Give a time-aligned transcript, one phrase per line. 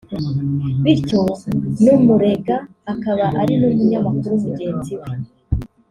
[0.83, 1.21] bityo
[1.83, 2.55] n’umurega
[2.93, 5.07] akaba ari n’umunyamakuru mugenzi we